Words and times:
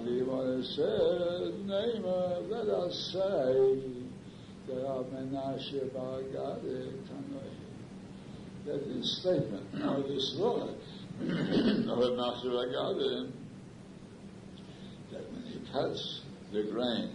Said, 0.00 1.66
Nema, 1.66 2.48
let 2.48 2.68
us 2.68 3.10
say 3.12 3.82
that 4.66 4.82
Rav 4.82 5.06
Menashe 5.06 5.92
Bar 5.92 6.22
Gadi 6.22 6.92
Tanoi. 7.06 7.50
That 8.64 8.82
is 8.96 9.20
statement, 9.20 9.66
of 9.82 10.08
this 10.08 10.34
law, 10.36 10.68
of 10.68 10.76
Menashe 11.20 12.48
Bar 12.50 13.26
that 15.12 15.32
when 15.32 15.42
he 15.42 15.58
cuts 15.70 16.22
the 16.52 16.62
grain 16.70 17.10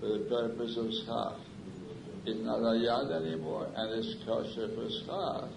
for 0.00 0.06
the 0.06 0.24
purpose 0.30 0.76
of 0.78 0.90
schach, 1.04 1.38
it's 2.24 2.40
not 2.40 2.60
a 2.60 2.78
yad 2.78 3.10
anymore, 3.22 3.68
and 3.76 3.92
it's 3.92 4.14
kosher 4.24 4.68
for 4.74 4.88
schach, 5.04 5.50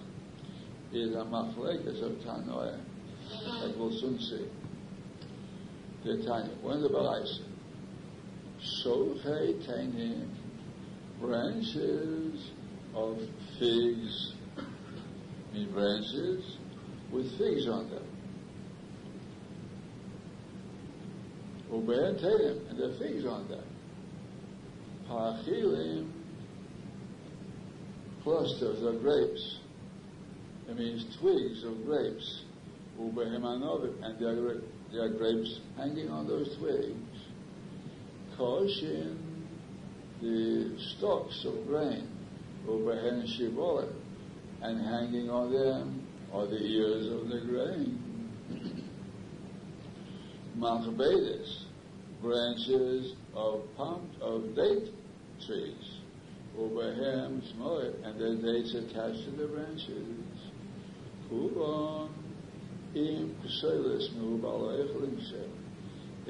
is 0.92 1.16
a 1.16 1.24
machlekas 1.24 2.02
of 2.04 2.12
Tanoah, 2.24 2.78
like 3.62 3.76
we'll 3.78 3.98
soon 4.00 4.20
see. 4.20 4.48
Tanya, 6.04 6.52
of 6.62 6.82
the 6.82 6.90
Baraisa, 6.90 7.44
Shofei 8.84 9.66
Tainim, 9.66 10.30
branches 11.22 12.52
of 12.94 13.18
figs, 13.58 14.34
mean 15.54 15.72
branches 15.72 16.58
with 17.12 17.38
figs 17.38 17.68
on 17.68 17.90
them. 17.90 18.04
Ubein 21.72 22.22
Tainim, 22.22 22.70
and 22.70 22.78
the 22.78 22.98
figs 23.00 23.26
on 23.26 23.48
them. 23.48 23.64
Parachilim, 25.10 26.12
clusters 28.24 28.84
of 28.84 29.02
grapes. 29.02 29.60
It 30.70 30.78
means 30.78 31.06
twigs 31.20 31.64
of 31.64 31.86
grapes. 31.86 32.44
Ubehem 33.00 33.44
and 33.46 34.20
there 34.20 34.48
are, 34.48 34.62
there 34.94 35.06
are 35.06 35.10
grapes 35.10 35.60
hanging 35.76 36.10
on 36.10 36.28
those 36.28 36.56
twigs. 36.60 36.94
Koshin, 38.38 39.18
the 40.22 40.78
stalks 40.98 41.44
of 41.46 41.66
grain. 41.66 42.08
Ubehem 42.68 43.26
shibolet, 43.36 43.92
and 44.62 44.80
hanging 44.86 45.30
on 45.32 45.52
them 45.52 46.08
are 46.32 46.46
the 46.46 46.62
ears 46.62 47.12
of 47.12 47.28
the 47.30 47.42
grain. 47.48 48.00
Machbedes, 50.58 51.66
branches 52.22 53.14
of 53.36 53.62
palm, 53.76 54.08
of 54.22 54.56
date 54.56 54.94
trees. 55.48 56.00
Ubehem 56.58 57.42
smolet, 57.56 57.96
and 58.04 58.20
the 58.20 58.36
dates 58.44 58.76
attached 58.76 59.26
to 59.26 59.32
the 59.32 59.48
branches. 59.48 60.24
If 62.96 63.30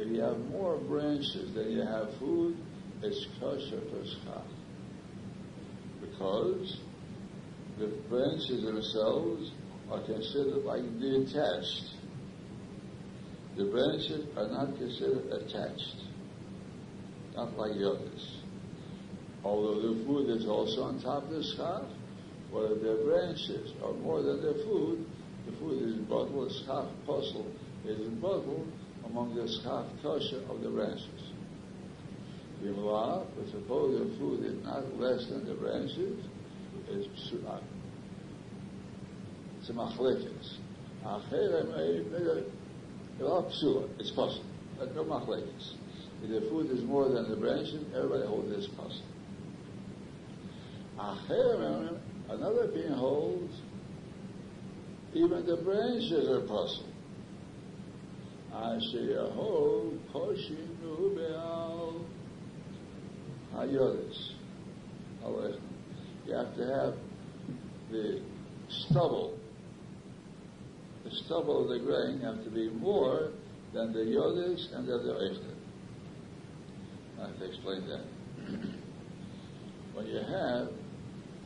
you 0.07 0.21
have 0.21 0.39
more 0.49 0.77
branches 0.77 1.53
than 1.53 1.71
you 1.71 1.81
have 1.81 2.17
food, 2.19 2.55
it's 3.01 3.27
kosher 3.39 3.81
for. 3.89 4.05
Because 5.99 6.77
the 7.77 7.87
branches 8.09 8.63
themselves 8.63 9.51
are 9.91 9.99
considered 10.05 10.63
like 10.63 10.83
detached. 10.99 11.95
The 13.57 13.65
branches 13.65 14.25
are 14.37 14.47
not 14.47 14.77
considered 14.77 15.33
attached, 15.33 15.97
not 17.35 17.57
like 17.57 17.73
the 17.73 17.91
others. 17.91 18.37
Although 19.43 19.81
the 19.81 20.05
food 20.05 20.29
is 20.29 20.45
also 20.47 20.83
on 20.83 21.01
top 21.01 21.23
of 21.23 21.29
the 21.29 21.43
schach, 21.57 21.83
whether 22.51 22.75
their 22.75 23.03
branches 23.03 23.73
are 23.83 23.91
more 23.93 24.21
than 24.21 24.41
their 24.41 24.63
food, 24.65 25.05
the 25.45 25.51
food 25.57 25.81
is 25.89 25.95
bottled, 26.07 26.51
schach 26.65 26.87
puzzle 27.05 27.45
is 27.85 28.07
bottled 28.21 28.67
among 29.05 29.35
the 29.35 29.47
schach 29.47 29.85
kosher 30.01 30.41
of 30.49 30.61
the 30.61 30.69
branches. 30.69 31.31
Vimla, 32.63 33.25
but 33.35 33.47
suppose 33.51 33.99
the 33.99 34.17
food 34.17 34.45
is 34.45 34.63
not 34.63 34.97
less 34.97 35.27
than 35.27 35.45
the 35.45 35.53
branches, 35.55 36.25
is 36.89 37.07
psulah. 37.07 37.61
It's 39.59 39.69
a 39.69 39.73
machlekes. 39.73 40.57
It's 43.99 44.11
possible. 44.11 44.45
But 44.79 44.95
no 44.95 45.03
machlekes. 45.03 45.73
If 46.23 46.29
the 46.29 46.41
food 46.49 46.71
is 46.71 46.83
more 46.83 47.09
than 47.09 47.29
the 47.29 47.35
branches, 47.35 47.83
everybody 47.95 48.25
holds 48.25 48.49
this 48.49 48.67
possible. 48.67 49.09
Another 52.29 52.63
opinion 52.63 52.93
holds 52.93 53.53
even 55.13 55.45
the 55.45 55.57
branches 55.57 56.29
are 56.29 56.41
puzzled. 56.41 56.91
Asheyaho 58.53 59.97
koshinu 60.11 61.15
be'al 61.15 62.05
hayodes. 63.55 64.31
You 66.25 66.33
have 66.33 66.55
to 66.55 66.65
have 66.65 66.93
the 67.91 68.21
stubble. 68.69 69.37
The 71.03 71.11
stubble 71.25 71.63
of 71.63 71.69
the 71.69 71.85
grain 71.85 72.21
have 72.21 72.43
to 72.43 72.49
be 72.49 72.69
more 72.69 73.31
than 73.73 73.93
the 73.93 73.99
yodes 73.99 74.73
and 74.75 74.87
the 74.87 74.93
oichter. 74.93 75.53
I 77.19 77.27
have 77.27 77.39
to 77.39 77.45
explain 77.45 77.87
that. 77.87 78.05
when 79.93 80.07
you 80.07 80.17
have 80.17 80.69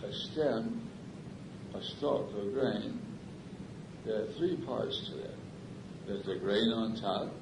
a 0.03 0.13
stem, 0.13 0.89
a 1.73 1.83
stalk 1.83 2.29
of 2.35 2.53
grain, 2.53 2.99
there 4.07 4.23
are 4.23 4.33
three 4.37 4.55
parts 4.65 5.09
to 5.09 5.17
that. 5.17 5.35
There's 6.07 6.25
the 6.25 6.35
grain 6.35 6.69
on 6.69 6.95
top, 7.01 7.33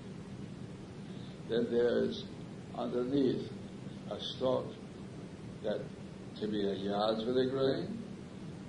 then 1.47 1.67
there's 1.69 2.23
underneath 2.75 3.47
a 4.09 4.19
stalk 4.19 4.65
that 5.63 5.79
can 6.39 6.51
be 6.51 6.61
a 6.61 6.75
yad 6.75 7.23
for 7.23 7.33
the 7.33 7.45
grain, 7.49 8.01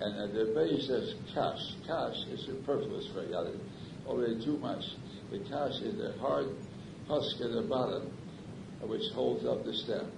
and 0.01 0.21
at 0.21 0.35
the 0.35 0.53
base 0.55 0.89
there's 0.89 1.15
cash. 1.33 1.61
Cash 1.87 2.17
is 2.31 2.45
superfluous 2.45 3.09
for 3.15 3.21
a 3.21 3.29
yad, 3.29 3.59
already 4.07 4.45
too 4.45 4.59
much. 4.59 4.85
The 5.31 5.39
cash 5.39 5.81
is 5.81 5.97
the 5.97 6.13
hard 6.21 6.47
husk 7.09 7.41
at 7.41 7.53
the 7.53 7.63
bottom, 7.63 8.13
which 8.83 9.11
holds 9.15 9.47
up 9.47 9.65
the 9.65 9.73
stem. 9.73 10.13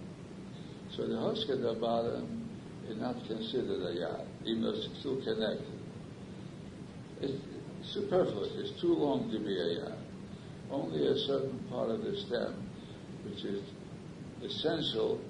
So 0.97 1.07
the 1.07 1.19
husk 1.19 1.49
at 1.49 1.63
the 1.63 1.75
bottom 1.81 2.49
is 2.89 2.99
not 2.99 3.15
considered 3.29 3.83
a 3.83 3.95
yad, 3.95 4.27
even 4.45 4.63
though 4.63 4.71
it's 4.71 4.89
still 4.99 5.23
connected. 5.23 5.79
It's 7.21 7.58
superfluous. 7.93 8.53
It's 8.57 8.81
too 8.81 8.95
long 8.95 9.31
to 9.31 9.39
be 9.39 9.59
a 9.59 9.81
yad. 9.81 9.99
Only 10.71 11.07
a 11.07 11.17
certain 11.27 11.59
part 11.71 11.91
of 11.91 12.03
the 12.03 12.17
stem, 12.27 12.69
which 13.25 13.45
is 13.45 13.63
essential 14.43 15.21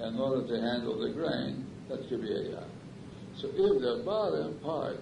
in 0.00 0.18
order 0.18 0.46
to 0.46 0.60
handle 0.60 0.98
the 0.98 1.12
grain, 1.12 1.66
that 1.88 2.08
could 2.08 2.22
be 2.22 2.32
a 2.32 2.56
yad. 2.56 2.68
So 3.40 3.48
if 3.48 3.80
the 3.80 4.02
bottom 4.04 4.58
part 4.60 5.00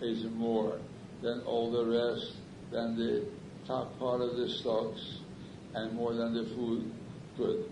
is 0.00 0.24
more 0.34 0.78
than 1.22 1.40
all 1.46 1.70
the 1.72 1.84
rest, 1.84 2.36
than 2.70 2.96
the 2.96 3.26
top 3.66 3.98
part 3.98 4.20
of 4.20 4.36
the 4.36 4.48
stalks, 4.60 5.18
and 5.74 5.94
more 5.94 6.14
than 6.14 6.34
the 6.34 6.44
food, 6.54 6.92
good. 7.36 7.64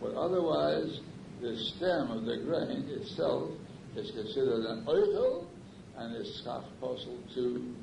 But 0.00 0.14
otherwise, 0.14 1.00
the 1.40 1.56
stem 1.76 2.10
of 2.10 2.24
the 2.24 2.38
grain 2.38 2.88
itself 2.88 3.50
is 3.96 4.10
considered 4.10 4.64
an 4.64 4.84
oichel, 4.86 5.44
and 5.98 6.16
it's 6.16 6.42
half 6.46 6.64
possible 6.80 7.18
to. 7.34 7.74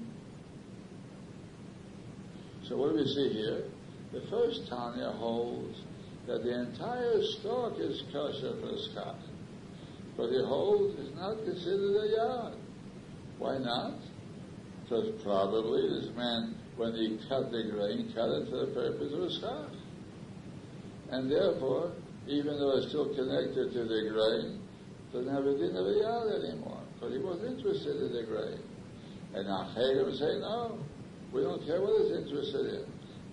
So 2.69 2.77
what 2.77 2.89
do 2.91 2.97
we 2.97 3.07
see 3.07 3.33
here? 3.33 3.63
The 4.13 4.21
first 4.29 4.69
Tanna 4.69 5.11
holds 5.17 5.75
that 6.27 6.43
the 6.43 6.53
entire 6.53 7.17
stalk 7.39 7.73
is 7.79 8.03
kosher 8.13 8.53
for 8.61 8.77
schach, 8.93 9.17
but 10.15 10.29
the 10.29 10.45
holds 10.45 10.93
is 10.99 11.15
not 11.15 11.43
considered 11.43 11.97
a 11.97 12.07
yad. 12.13 12.53
Why 13.39 13.57
not? 13.57 13.97
Because 14.83 15.09
probably 15.23 15.81
this 15.89 16.15
man, 16.15 16.55
when 16.77 16.93
he 16.93 17.17
cut 17.27 17.49
the 17.49 17.73
grain, 17.73 18.13
cut 18.13 18.29
it 18.37 18.49
for 18.49 18.65
the 18.65 18.71
purpose 18.73 19.13
of 19.13 19.23
a 19.23 19.31
schach. 19.41 19.73
And 21.09 21.31
therefore, 21.31 21.93
even 22.27 22.59
though 22.59 22.77
it's 22.77 22.89
still 22.89 23.09
connected 23.15 23.73
to 23.73 23.81
the 23.85 24.09
grain, 24.13 24.61
doesn't 25.11 25.33
have 25.33 25.45
a 25.45 25.57
din 25.57 25.75
of 25.75 25.85
a 25.87 25.95
yad 26.05 26.45
anymore, 26.45 26.83
because 26.93 27.17
he 27.17 27.19
wasn't 27.19 27.57
interested 27.57 27.97
in 27.97 28.13
the 28.13 28.23
grain. 28.29 28.61
And 29.33 29.47
Acherim 29.47 30.13
say, 30.17 30.37
no, 30.39 30.77
we 31.33 31.41
don't 31.41 31.65
care 31.65 31.81
what 31.81 32.01
it's 32.01 32.25
interested 32.25 32.81
in. 32.81 32.85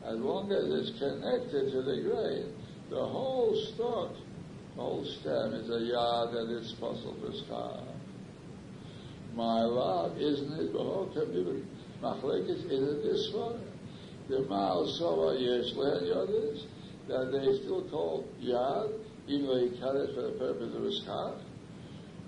As 0.04 0.18
long 0.18 0.52
as 0.52 0.64
it's 0.64 0.98
connected 0.98 1.72
to 1.72 1.82
the 1.82 2.02
grain, 2.06 2.52
the 2.90 3.04
whole 3.04 3.54
stalk, 3.74 4.12
whole 4.76 5.04
stem 5.20 5.54
is 5.54 5.68
a 5.68 5.80
yad 5.92 6.36
and 6.36 6.52
it's 6.56 6.72
possible 6.72 7.16
for 7.20 7.32
schach. 7.32 7.82
My 9.34 9.62
love, 9.62 10.16
isn't 10.16 10.52
it? 10.60 10.72
The 10.72 10.78
whole 10.78 11.10
community. 11.12 11.64
Machlekes, 12.02 12.64
is 12.70 12.82
it 12.88 13.02
this 13.02 13.30
one? 13.34 13.60
The 14.28 14.46
Maal 14.48 14.86
Sova 14.98 15.38
Yesh 15.38 15.74
Len 15.74 16.04
Yodas? 16.04 16.66
that 17.08 17.30
they 17.30 17.62
still 17.62 17.88
call 17.88 18.26
yad, 18.42 18.90
even 19.28 19.46
though 19.46 19.62
he 19.62 19.78
cut 19.78 19.94
it 19.94 20.14
for 20.14 20.22
the 20.22 20.34
purpose 20.38 20.74
of 20.74 20.84
a 20.84 20.92
schach, 21.04 21.38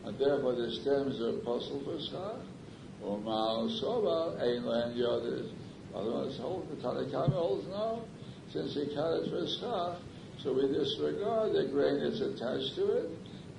and 0.04 0.18
therefore 0.18 0.54
the 0.54 0.70
stems 0.80 1.20
are 1.20 1.30
apostle 1.38 1.82
for 1.84 1.98
schach, 1.98 2.38
or 2.38 2.57
ma'al 3.02 3.70
soba, 3.80 4.38
ein 4.42 4.64
len 4.64 4.94
yodis. 4.96 5.50
Otherwise, 5.94 6.38
hold 6.38 6.68
the 6.70 6.76
Tanna 6.82 7.04
Kamma 7.06 7.32
holds 7.32 7.66
no. 7.68 8.02
since 8.52 8.74
he 8.74 8.94
cut 8.94 9.22
it 9.22 9.30
so 10.42 10.52
we 10.52 10.68
disregard 10.68 11.52
the 11.52 11.68
grain 11.72 12.00
that's 12.00 12.20
attached 12.20 12.76
to 12.76 12.86
it, 12.92 13.10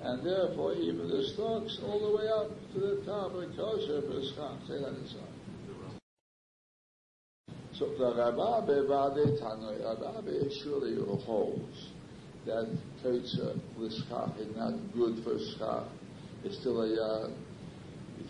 and 0.02 0.24
therefore 0.24 0.74
even 0.74 1.08
the 1.08 1.22
stalks 1.34 1.78
all 1.84 2.00
the 2.00 2.16
way 2.16 2.28
up 2.28 2.48
to 2.72 2.80
the 2.80 3.02
top 3.04 3.34
are 3.34 3.46
kosher 3.54 4.00
for. 4.00 4.22
Say 4.66 4.80
that 4.80 4.96
inside. 4.96 5.40
So 7.74 7.86
the 7.98 8.14
Rabbi 8.16 8.66
Bevade 8.66 9.40
Tanoi, 9.40 9.80
Rabbi 9.84 10.48
surely 10.62 10.96
holds 11.24 11.88
that 12.46 12.66
Tetzah 13.02 13.58
with 13.78 13.92
is 13.92 14.56
not 14.56 14.74
good 14.94 15.22
for 15.22 15.38
schach. 15.38 15.84
It's 16.44 16.58
still 16.58 16.82
a 16.82 16.88
yad. 16.88 17.34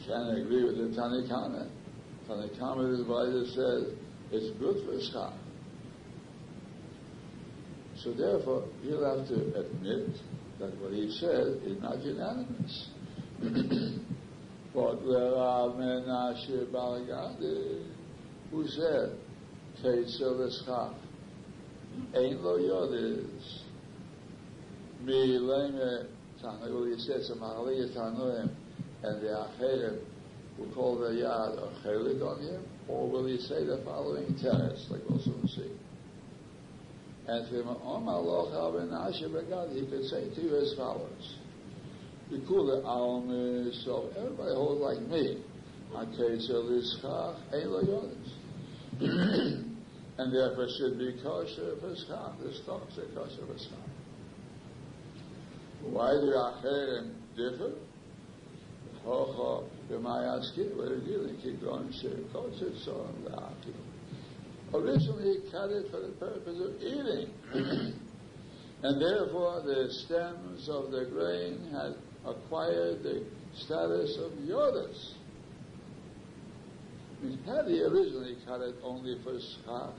Can't 0.06 0.38
agree 0.38 0.64
with 0.64 0.76
the. 0.76 0.94
Tanna 2.30 2.48
Kamma, 2.60 2.96
the 2.96 3.04
Bible 3.04 3.44
says, 3.54 3.92
it's 4.30 4.56
good 4.60 4.76
for 4.86 5.00
schach. 5.10 5.34
So 8.02 8.12
therefore, 8.14 8.64
he'll 8.82 9.04
have 9.04 9.26
to 9.28 9.34
admit 9.58 10.16
that 10.60 10.80
what 10.80 10.92
he 10.92 11.10
said 11.18 11.60
is 11.66 11.82
not 11.82 12.02
unanimous. 12.04 12.88
but 14.74 14.96
there 15.04 15.32
Rav 15.32 15.72
Menashe 15.72 16.70
Balagadi, 16.70 17.84
who 18.50 18.66
said, 18.68 19.18
Teitzel 19.82 20.48
Eschach, 20.48 20.94
Ein 22.14 22.42
lo 22.42 22.58
yodes, 22.58 23.62
mi 25.02 25.38
leme 25.38 26.06
said 26.40 27.22
some 27.24 27.40
Mahaliyah 27.40 27.94
Tanoim, 27.94 28.50
and 29.02 29.22
the 29.22 29.28
Acherim, 29.28 29.98
who 30.56 30.66
call 30.74 30.98
the 30.98 31.08
Yad 31.08 31.60
or 31.60 31.72
Chelik 31.84 32.22
on 32.22 32.42
him, 32.42 32.64
or 32.88 33.08
will 33.08 33.26
he 33.26 33.38
say 33.38 33.64
the 33.64 33.80
following 33.84 34.26
text, 34.34 34.90
like 34.90 35.00
we'll 35.08 35.20
soon 35.20 35.48
see? 35.48 35.70
And 37.26 37.48
to 37.48 37.60
him, 37.60 37.68
Omar 37.82 38.20
Loch 38.20 38.50
he 39.72 39.86
could 39.86 40.04
say 40.04 40.34
to 40.34 40.40
you 40.42 40.56
as 40.56 40.74
follows. 40.76 41.36
Bikula 42.30 42.84
Almi, 42.84 43.72
so 43.84 44.10
everybody 44.16 44.54
holds 44.54 44.80
like 44.80 45.00
me. 45.08 45.42
And 50.18 50.34
therefore 50.34 50.66
should 50.76 50.98
be 50.98 51.14
kosher 51.22 51.76
for 51.80 51.94
schach. 51.96 52.38
The 52.42 52.52
stocks 52.62 52.98
are 52.98 53.08
kosher 53.14 53.46
for 53.46 53.58
schach. 53.58 53.88
Why 55.82 56.10
do 56.12 56.34
Acherim 56.36 57.14
differ? 57.34 57.72
Hocho, 59.10 59.64
B'mayaski, 59.90 60.76
what 60.76 60.86
are 60.86 60.98
you 60.98 61.18
doing? 61.18 61.36
Keep 61.42 61.62
going, 61.62 61.92
share 62.00 62.12
kosher, 62.32 62.70
so 62.84 62.92
on 62.92 63.24
the 63.24 63.32
Akim. 63.32 63.74
Originally, 64.72 65.40
he 65.40 65.50
cut 65.50 65.70
it 65.70 65.90
for 65.90 65.98
the 65.98 66.12
purpose 66.20 66.60
of 66.60 66.80
eating. 66.80 67.28
and 68.84 69.02
therefore, 69.02 69.62
the 69.62 69.90
stems 69.90 70.68
of 70.68 70.92
the 70.92 71.06
grain 71.10 71.58
had 71.72 71.96
acquired 72.24 73.02
the 73.02 73.24
status 73.56 74.16
of 74.18 74.30
yodas. 74.46 75.14
I 77.18 77.24
mean, 77.24 77.38
had 77.44 77.66
he 77.66 77.82
originally 77.82 78.36
cut 78.46 78.60
it 78.60 78.76
only 78.84 79.18
for 79.24 79.40
schach, 79.40 79.92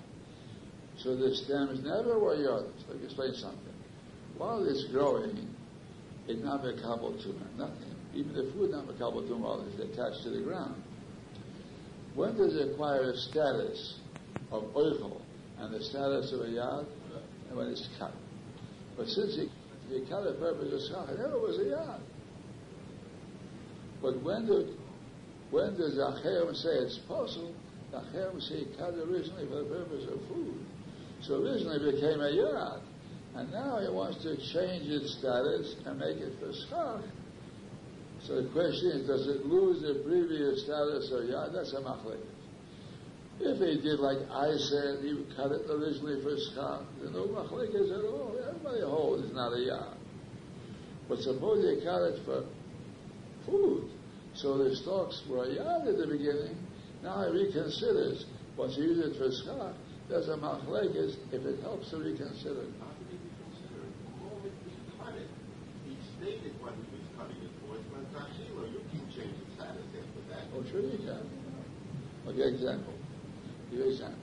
so 1.00 1.18
the 1.18 1.36
stems 1.36 1.84
never 1.84 2.18
were 2.18 2.38
yodas. 2.38 2.72
Let 2.88 3.00
me 3.00 3.06
explain 3.06 3.34
something. 3.34 3.76
While 4.38 4.66
it's 4.66 4.86
growing, 4.90 5.54
it's 6.30 6.42
not 6.42 6.66
a 6.66 6.82
couple 6.82 7.12
tumor, 7.22 7.48
nothing. 7.58 8.01
Even 8.14 8.34
the 8.34 8.52
food 8.54 8.72
not 8.72 8.88
tumor 8.98 9.40
while 9.40 9.66
it's 9.68 9.80
attached 9.80 10.24
to 10.24 10.30
the 10.32 10.42
ground. 10.42 10.82
When 12.16 12.38
does 12.38 12.56
it 12.56 12.74
acquire 12.74 13.12
a 13.12 13.18
status 13.18 13.96
of 14.52 14.64
oichel 14.76 15.22
and 15.60 15.74
the 15.74 15.84
status 15.84 16.34
of 16.34 16.42
a 16.42 16.50
yad 16.50 16.86
and 17.50 17.58
when 17.58 17.68
it's 17.68 17.88
cut. 18.00 18.14
But 18.98 19.08
since 19.08 19.36
he, 19.36 19.50
he 19.90 20.06
cut 20.10 20.26
it 20.26 20.40
purpose 20.40 20.92
of 20.94 21.10
it 21.10 21.20
never 21.20 21.40
was 21.40 21.58
a 21.60 21.70
yad. 21.76 22.00
But 24.02 24.22
when 24.24 24.46
do 24.46 24.76
when 25.52 25.78
does 25.78 25.98
Acherim 25.98 26.56
say 26.56 26.70
it's 26.70 26.98
possible? 27.08 27.54
Acherim 27.94 28.42
say 28.42 28.64
he 28.64 28.78
cut 28.78 28.94
originally 28.96 29.48
for 29.48 29.64
the 29.64 29.70
purpose 29.70 30.06
of 30.12 30.20
food. 30.28 30.66
So 31.22 31.44
originally 31.44 31.76
it 31.76 31.96
became 31.96 32.20
a 32.20 32.32
yad. 32.32 32.82
And 33.36 33.52
now 33.52 33.80
he 33.80 33.88
wants 33.88 34.24
to 34.24 34.36
change 34.36 34.88
its 34.88 35.18
status 35.20 35.76
and 35.86 36.00
make 36.00 36.18
it 36.18 36.34
for 36.40 36.52
schach. 36.68 37.04
So 38.28 38.42
the 38.42 38.50
question 38.50 38.92
is, 38.92 39.08
does 39.08 39.28
it 39.28 39.46
lose 39.46 39.82
the 39.82 40.04
previous 40.04 40.64
status 40.64 41.12
of 41.12 41.26
yad? 41.26 41.54
That's 41.54 41.74
a 41.74 41.82
machlek. 41.82 42.22
If 43.44 43.58
he 43.58 43.82
did 43.82 44.00
like 44.00 44.20
I 44.30 44.54
said, 44.70 45.02
he 45.02 45.18
cut 45.36 45.52
it 45.52 45.66
originally 45.66 46.22
for 46.22 46.38
schach, 46.54 46.86
then 47.02 47.14
no 47.14 47.26
machlekes 47.26 47.90
at 47.90 48.06
all. 48.06 48.38
Everybody 48.38 48.82
holds 48.82 49.26
it's 49.26 49.34
not 49.34 49.54
a 49.54 49.58
yad. 49.58 49.98
But 51.10 51.20
suppose 51.20 51.66
he 51.66 51.84
cut 51.84 52.02
it 52.04 52.24
for 52.24 52.46
food, 53.48 53.90
so 54.36 54.58
the 54.60 54.76
stalks 54.76 55.24
were 55.28 55.46
a 55.46 55.48
yad 55.48 55.88
at 55.88 55.98
the 55.98 56.06
beginning. 56.06 56.56
Now 57.02 57.26
he 57.26 57.34
reconsiders. 57.34 58.26
Once 58.58 58.76
he 58.76 58.84
uses 58.84 59.16
it 59.16 59.18
for 59.18 59.32
schach, 59.32 59.76
there's 60.08 60.30
a 60.30 60.38
machlekes 60.38 61.18
if 61.34 61.42
it 61.42 61.62
helps 61.64 61.90
to 61.90 61.98
reconsider 61.98 62.62
it? 62.62 62.74
The 62.78 64.22
moment 64.22 64.54
he 64.70 64.76
cut 65.02 65.16
it, 65.18 65.30
he 65.88 65.98
stated 66.20 66.54
what 66.62 66.78
he 66.78 66.86
was 66.94 67.10
cutting 67.18 67.42
it 67.42 67.50
for. 67.66 67.74
It's 67.74 67.90
not 68.14 68.30
You 68.38 68.86
can 68.92 69.08
change 69.10 69.34
the 69.34 69.48
status 69.58 69.82
after 69.98 70.22
that. 70.30 70.46
Oh, 70.54 70.62
sure 70.70 70.82
you 70.82 71.00
can. 71.00 71.42
Okay, 72.32 72.48
example. 72.48 72.94
Give 73.72 73.82
example. 73.82 74.20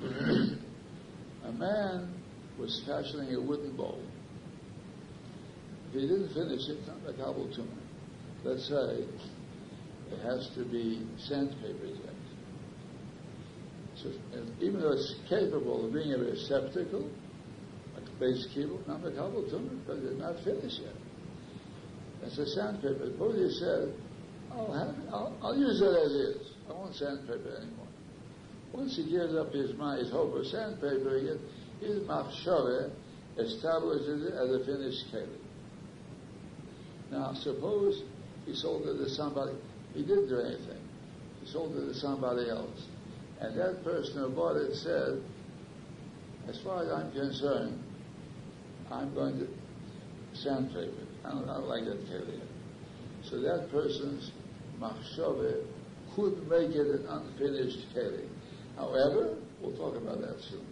a 1.44 1.52
man 1.52 2.14
was 2.58 2.82
fashioning 2.86 3.34
a 3.34 3.40
wooden 3.40 3.76
bowl. 3.76 4.00
If 5.88 5.94
he 5.94 6.06
didn't 6.06 6.28
finish 6.28 6.68
it, 6.68 6.78
not 6.86 7.12
a 7.12 7.16
gobble 7.16 7.50
tumor. 7.54 7.68
Let's 8.44 8.68
say 8.68 9.04
it 10.12 10.20
has 10.22 10.48
to 10.54 10.64
be 10.64 11.04
sandpaper 11.18 11.86
yet. 11.86 12.14
So 13.96 14.12
even 14.60 14.80
though 14.80 14.92
it's 14.92 15.14
capable 15.28 15.86
of 15.86 15.92
being 15.92 16.12
a 16.12 16.18
receptacle, 16.18 17.10
like 17.94 18.04
a 18.06 18.20
base 18.20 18.46
keyboard, 18.54 18.86
not 18.86 19.04
a 19.04 19.10
gobble 19.10 19.42
tumor, 19.50 19.74
because 19.80 20.04
it's 20.04 20.20
not 20.20 20.36
finished 20.44 20.80
yet. 20.82 20.94
That's 22.22 22.38
a 22.38 22.46
sandpaper. 22.46 23.10
Bodhi 23.18 23.50
said, 23.58 23.92
I'll, 24.52 24.72
have, 24.72 24.94
I'll, 25.12 25.36
I'll 25.42 25.56
use 25.56 25.80
it 25.80 25.86
as 25.86 26.12
is. 26.12 26.50
I 26.70 26.72
won't 26.72 26.94
sandpaper 26.94 27.56
anymore. 27.56 27.86
Once 28.72 28.96
he 28.96 29.10
gives 29.10 29.34
up 29.34 29.52
his 29.52 29.74
mind, 29.76 30.00
his 30.00 30.12
hope 30.12 30.34
of 30.34 30.46
sandpaper, 30.46 31.18
his 31.80 32.02
machshava 32.04 32.90
establishes 33.36 34.26
it 34.26 34.34
as 34.34 34.50
a 34.50 34.64
finished 34.64 35.04
keli. 35.12 35.38
Now, 37.10 37.34
suppose 37.34 38.02
he 38.46 38.54
sold 38.54 38.86
it 38.86 38.96
to 38.98 39.10
somebody. 39.10 39.52
He 39.94 40.02
didn't 40.02 40.28
do 40.28 40.38
anything. 40.38 40.80
He 41.42 41.50
sold 41.50 41.74
it 41.76 41.92
to 41.92 41.94
somebody 41.94 42.48
else. 42.48 42.86
And 43.40 43.58
that 43.58 43.82
person 43.82 44.22
who 44.22 44.30
bought 44.30 44.56
it 44.56 44.74
said, 44.76 45.20
as 46.48 46.60
far 46.62 46.84
as 46.84 46.92
I'm 46.92 47.10
concerned, 47.10 47.82
I'm 48.90 49.12
going 49.14 49.38
to 49.38 49.48
sandpaper 50.38 50.82
it. 50.82 51.08
I 51.24 51.30
don't, 51.30 51.48
I 51.48 51.54
don't 51.54 51.68
like 51.68 51.84
that 51.84 52.06
keli. 52.06 52.40
So 53.24 53.40
that 53.40 53.70
person's 53.72 54.30
machshava 54.78 55.64
could 56.14 56.48
make 56.48 56.70
it 56.70 56.86
an 56.86 57.06
unfinished 57.08 57.86
keli. 57.94 58.26
However, 58.76 59.36
we'll 59.60 59.76
talk 59.76 59.96
about 59.96 60.20
that 60.20 60.40
soon. 60.50 60.66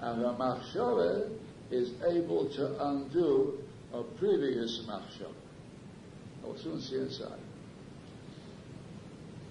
And 0.00 0.22
the 0.22 0.28
machshava 0.28 1.30
is 1.70 1.90
able 2.06 2.48
to 2.54 2.86
undo 2.86 3.58
a 3.92 4.02
previous 4.18 4.82
machshava. 4.88 5.34
We'll 6.42 6.56
soon 6.58 6.80
see 6.80 6.96
inside. 6.96 7.38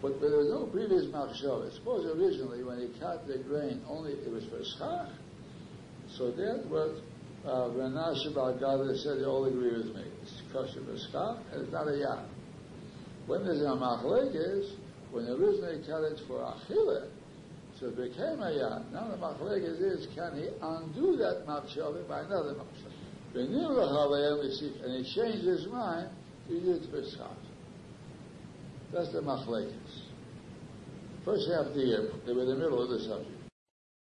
But 0.02 0.22
there 0.22 0.38
was 0.38 0.50
no 0.50 0.66
previous 0.72 1.06
machshava. 1.06 1.74
Suppose 1.76 2.06
originally 2.18 2.64
when 2.64 2.80
he 2.80 3.00
cut 3.00 3.28
the 3.28 3.38
grain, 3.38 3.82
only 3.88 4.14
it 4.14 4.32
was 4.32 4.46
for 4.46 4.64
schach. 4.78 5.10
So 6.18 6.32
that 6.32 6.66
what 6.68 6.96
uh, 7.46 7.70
Renashe 7.70 8.34
Balgada 8.34 8.98
said, 8.98 9.20
they 9.20 9.26
all 9.26 9.46
agree 9.46 9.72
with 9.72 9.96
me. 9.96 10.04
It's 10.24 10.42
kosher 10.52 10.84
for 10.84 10.98
schach, 11.12 11.38
and 11.54 11.64
it's 11.64 11.72
not 11.72 11.88
a 11.88 11.98
yam. 11.98 12.26
When 13.30 13.46
there's 13.46 13.62
a 13.62 13.78
machlekes, 13.78 14.72
when 15.12 15.28
originally 15.28 15.78
it 15.78 16.20
for 16.28 16.40
achila, 16.40 17.08
so 17.80 17.86
it 17.90 17.96
became 17.96 18.42
a 18.42 18.50
yad. 18.50 18.92
Now 18.92 19.08
the 19.08 19.18
machlekes 19.18 19.80
is, 19.80 20.08
can 20.16 20.36
he 20.36 20.50
undo 20.60 21.16
that 21.18 21.46
machshava 21.46 22.08
by 22.08 22.22
another 22.22 22.56
machshava? 22.56 22.90
And 23.36 25.06
he 25.06 25.14
changed 25.14 25.46
his 25.46 25.68
mind, 25.68 26.10
he 26.48 26.60
did 26.60 26.82
schach. 27.16 27.30
That's 28.92 29.12
the 29.14 29.22
machlekes. 29.22 30.10
First 31.24 31.52
half 31.52 31.72
the 31.76 31.82
year, 31.82 32.10
they 32.26 32.34
were 32.34 32.42
in 32.42 32.48
the 32.48 32.56
middle 32.56 32.82
of 32.82 32.90
the 32.90 33.00
subject. 33.08 33.39